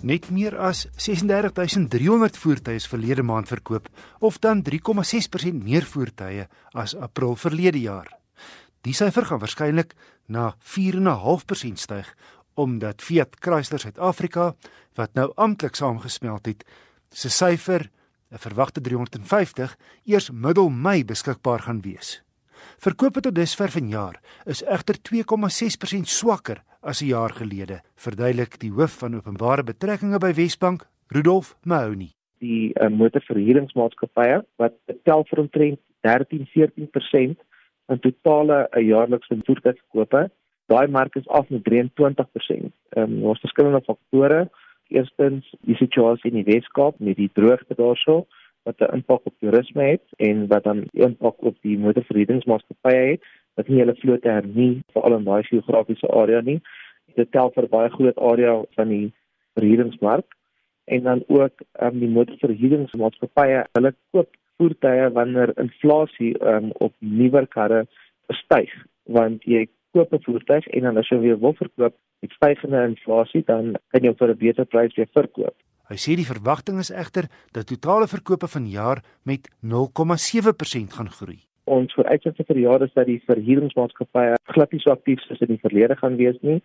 [0.00, 3.90] Net meer as 36300 voertuie is verlede maand verkoop
[4.24, 8.08] of dan 3,6% meer voertuie as April verlede jaar.
[8.80, 9.92] Die syfer gaan waarskynlik
[10.24, 12.08] na 4,5% styg
[12.56, 14.54] omdat Fiat Chrysler Suid-Afrika
[14.96, 16.64] wat nou amptelik saamgesmelt het,
[17.12, 17.90] se syfer
[18.32, 19.76] 'n verwagte 350
[20.06, 22.22] eers middel Mei beskikbaar gaan wees.
[22.78, 28.98] Verkope tot dusver vanjaar is egter 2,6% swakker as 'n jaar gelede, verduidelik die hoof
[28.98, 32.10] van openbare betrekkinge by Wesbank, Rudolf Mahoney.
[32.38, 37.36] Die uh, motorverhuuringsmaatskappye wat tel vir omtrent 13-14%
[37.86, 40.30] van totale uh, jaarlikse voertuigverkope,
[40.66, 42.72] daai mark is af met 23%.
[42.90, 44.48] Ehm um, ons verskillende faktore
[44.90, 48.24] Eerstens, die situasie in die Weskaap met die droogte daarso
[48.66, 53.22] wat 'n impak op toerisme het en wat dan 'n impak op die motorverhuuringsmaatskappye het
[53.56, 56.60] wat nie hulle vlote hernie veral in daai geografiese area nie.
[57.16, 59.06] Dit tel vir baie groot area van die
[59.58, 60.26] verhuuringsmark
[60.90, 67.84] en dan ook um, die motorverhuuringsmaatskappye, hulle koop voertuie wanneer inflasie um, op nuwer karre
[68.42, 68.72] styg
[69.10, 73.42] want jy koop 'n voertuig en dan as jy weer wil verkoop met stygende inflasie
[73.46, 75.56] dan kan jy vir 'n beter prys weer verkoop.
[75.90, 81.49] Hy sê die verwagting is egter dat totale verkope vanjaar met 0,7% gaan groei.
[81.70, 85.52] Ons vooruitsig vir die jaar is dat die verhuuringsmaatskappye glad nie so aktief soos in
[85.52, 86.58] die verlede gaan wees nie.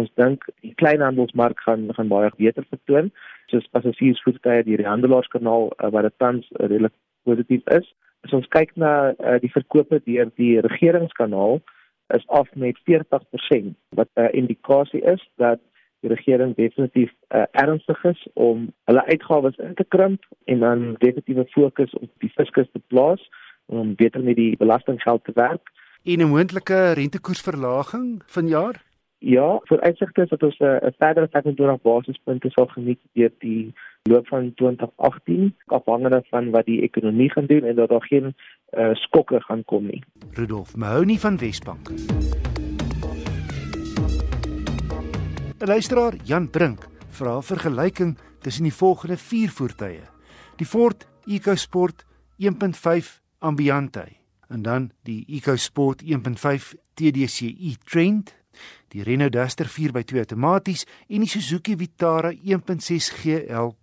[0.00, 3.12] Ons dink die kleinhandelsmark gaan gaan baie beter vertoon,
[3.52, 6.96] soos passasiersvoertuie deur die handelaarskanaal uh, wat dit tans uh, redelik
[7.28, 7.86] positief is.
[8.26, 11.60] As ons kyk na uh, die verkope deur die regeringskanaal,
[12.16, 15.60] is af met 40% wat 'n uh, indikasie is dat
[16.00, 21.46] die regering definitief uh, ernstig is om hulle uitgawes in te krimp en dan definitiewe
[21.54, 23.22] fokus op die fiskus te plaas
[23.68, 25.70] om beter met die belastinggeld te werk.
[26.04, 28.82] En 'n moontlike rentekoersverlaging vanjaar?
[29.18, 33.74] Ja, vir uitsigte is dat ons 'n uh, verdere 25 basispunte sal geniet deur die
[34.02, 38.34] loop van 2018 afhangende van wat die ekonomie gaan doen en dat daar geen
[38.78, 40.02] uh, skokke gaan kom nie.
[40.32, 41.90] Rudolf Mahoney van Wesbank.
[45.58, 50.02] Luisteraar Jan Brink vra vergelyking tussen die volgende vier voertuie:
[50.56, 52.06] die Ford EcoSport
[52.38, 54.06] 1.5 Ambiente
[54.48, 58.34] en dan die EcoSport 1.5 TDCi Trend
[58.92, 63.74] die Renault Duster 4x2 outomaties en die Suzuki Vitara 1.6 GL.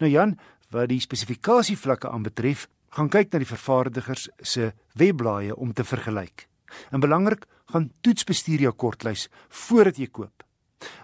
[0.00, 0.38] Nou Jan,
[0.72, 6.46] wat die spesifikasievlakke aanbetref, gaan kyk na die vervaardigers se webblaaie om te vergelyk.
[6.90, 10.44] En belangrik, gaan toetsbestuur jou kortlys voordat jy koop.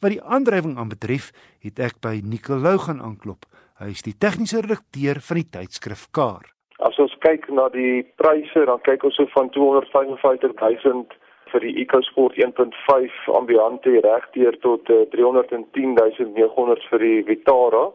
[0.00, 1.30] Wat die aandrywing aanbetref,
[1.62, 3.46] het ek by Nicolou gaan aanklop.
[3.78, 6.55] Hy is die tegniese redakteur van die tydskrif Car.
[6.84, 11.06] As ons kyk na die pryse, dan kyk ons so van 255 000
[11.52, 17.86] vir die EcoSport 1.5 Ambiente regdeur tot uh, 310900 vir die Vitara.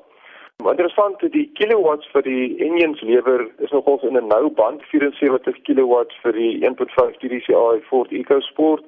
[0.63, 5.61] Maar interessant die kilowatts vir die engines lewer is nogals in 'n nou band 74
[5.69, 8.83] kilowatts vir die 1.5 TDCi Ford EcoSport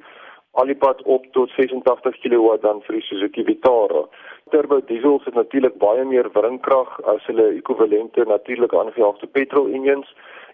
[0.61, 4.03] alipad op tot 86 kW dan vir die Suzuki Vitara.
[4.51, 10.09] Turbo diesels het natuurlik baie meer wringkrag as hulle ekwivalente natuurlik aangejaagde petrol engines.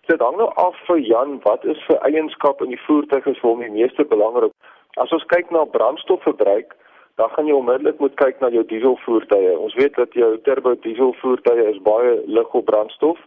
[0.08, 3.50] Dit hang nou af vir Jan wat is vir eienskap in die voertuig is vir
[3.50, 4.56] hom die meeste belangrik.
[4.98, 6.72] As ons kyk na brandstofverbruik,
[7.20, 9.52] dan gaan jy onmiddellik moet kyk na jou dieselvoertuie.
[9.60, 13.20] Ons weet dat jou turbo dieselvoertuie is baie lig op brandstof.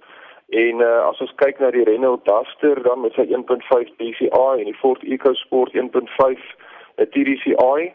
[0.53, 4.69] En uh, as ons kyk na die Renault Duster dan met sy 1.5 DCi en
[4.69, 6.43] die Ford EcoSport 1.5
[7.15, 7.93] TDCi,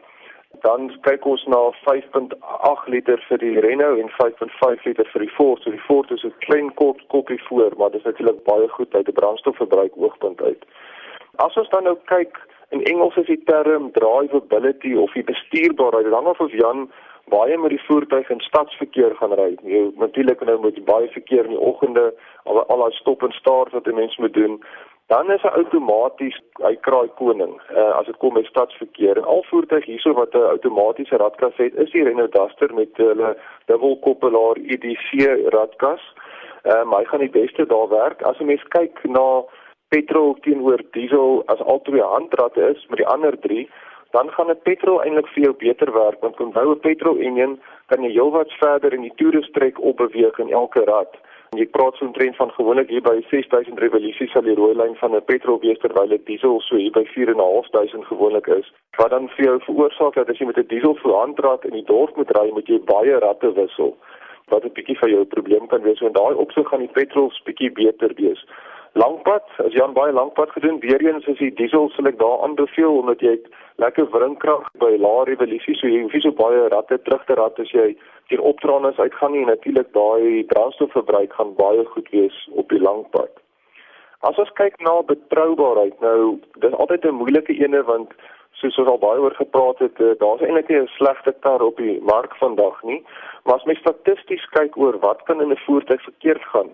[0.66, 5.62] dan kyk ons na 5.8 liter vir die Renault en 5.5 liter vir die Ford.
[5.62, 8.95] So die Ford is 'n klein kort koppie voor, maar dit is natuurlik baie goed
[8.95, 10.66] uit 'n brandstofverbruik oogpunt uit.
[11.35, 16.03] As ons dan nou kyk in Engels is die term drivability of die bestuurbaarheid.
[16.03, 16.89] Dit hang af of Jan
[17.31, 19.55] baie met die voertuig in stadsverkeer gaan ry.
[19.63, 22.13] Jy natuurlik nou met baie verkeer in die oggende,
[22.44, 24.61] al al daai stop en start wat 'n mens moet doen
[25.07, 29.45] dan is hy outomaties hy kraai koning uh, as dit kom met stadsverkeer en al
[29.50, 33.30] voertuig hierso wat 'n outomatiese radkas het is die Renault Duster met hulle
[33.71, 35.12] dubbelkoppelaar EDC
[35.56, 36.03] radkas
[36.63, 39.27] uh, maar hy gaan die beste daar werk as 'n mens kyk na
[39.89, 43.69] petrol teenoor diesel as al twee handrade is met die ander drie
[44.12, 48.04] dan gaan 'n petrol eintlik vir jou beter werk want onthou 'n petrol enjin kan
[48.04, 51.12] jy heelwat verder in die toere strek op beweeg in elke rad
[51.56, 54.95] Jy praat so 'n trend van gewoonlik hier by 6000 revolusies sal die rooi lyn
[54.95, 58.72] van 'n petrol wees terwyl dit diesel so hier by 4500 gewoonlik is.
[58.98, 62.16] Wat dan vir jou veroorsaak dat as jy met 'n diesel voorhandrad in die dorp
[62.16, 63.95] moet ry, moet jy baie ratte wissel
[64.51, 65.98] wat 'n bietjie vir jou 'n probleem kan wees.
[65.98, 68.45] So in daai opsig gaan die petrol bietjie beter wees.
[68.94, 72.44] Langpad, as jy aan baie langpad gedoen, weer eens is die diesel sal ek daar
[72.45, 73.36] aanbeveel omdat jy
[73.84, 77.60] lekker wringkrag by lae revolusie, so jy hoef nie so baie ratte terug te rat
[77.60, 77.89] as jy
[78.31, 79.44] hier opdraandes uitgaan nie.
[79.45, 83.30] En natuurlik daai brandstofverbruik gaan baie goed wees op die langpad.
[84.25, 88.13] As ons kyk na betroubaarheid, nou dis altyd 'n moeilike ene want
[88.57, 92.01] soos ons al baie oor gepraat het, eh, daar's eintlik 'n slegte kar op die
[92.01, 93.04] mark vandag nie,
[93.44, 96.69] maar as mens statisties kyk oor wat kan in 'n voertuig verkeerd gaan,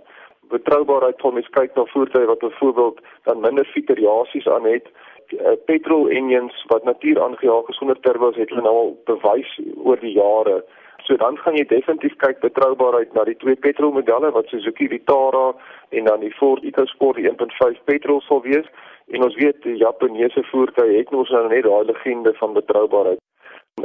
[0.54, 4.88] betroubaarheid van mens kyk na voertuie wat byvoorbeeld dan minder fiteriasies aan het,
[5.34, 10.00] uh, petrol engines wat natuur aangejaag is sonder turbos het hulle nou al bewys oor
[10.00, 10.64] die jare.
[11.04, 15.50] So dan gaan jy definitief kyk betroubaarheid na die twee petrolmodelle wat Suzuki Vitara
[15.90, 18.70] en dan die Ford EcoSport 1.5 petrol sal wees.
[19.12, 23.20] En ons weet die Japaneese voertuie het ons nou net daai legende van betroubaarheid.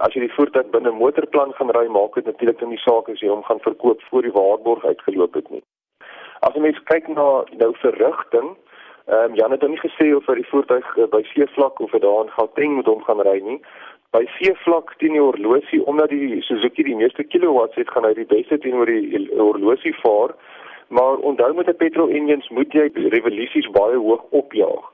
[0.05, 3.32] As jy die voertuig binne motorplan gaan ry, maak dit natuurlik nie saak as jy
[3.32, 5.64] hom gaan verkoop voor die waarborg uitgeloop het nie.
[6.40, 7.26] As jy mens kyk na
[7.58, 8.55] nou verrigting,
[9.08, 11.94] ehm um, Jan het nou nie gesê of hy die voertuig uh, by seevlak of
[12.05, 13.58] daar in Gauteng moet hom gaan ry nie.
[14.14, 18.29] By seevlak teen die horlosie omdat die Suzuki die meeste kilowatts het, gaan hy die
[18.29, 20.37] beste teenoor die horlosie vaar.
[20.94, 24.85] Maar onthou met 'n petrol engines moet jy revolusies baie hoog opjaag.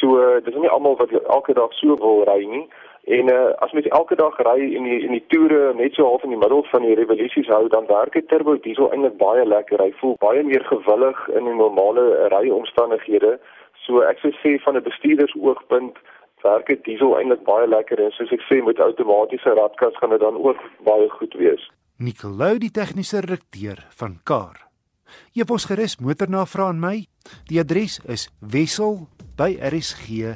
[0.00, 2.66] So dis nie almal wat elke dag so wil ry nie.
[3.04, 6.22] En uh, as mens elke dag ry in die in die toere net so half
[6.22, 9.80] in die middel van die revolusies hou, dan werk die turbo diesel eintlik baie lekker.
[9.80, 13.38] Hy voel baie meer gewillig in die normale ryomstandighede.
[13.86, 15.96] So ek sou sê van 'n bestuurdersoogpunt
[16.44, 20.20] werk die diesel eintlik baie lekker en soos ek sê met outomatiese radkas gaan dit
[20.20, 21.70] dan ook baie goed wees.
[21.96, 24.56] Nicolou die tegniese redakteur van Car.
[25.32, 27.06] Jy pos gerus motornavrae aan my.
[27.50, 30.30] Die adres is wissel by rsg.co.za.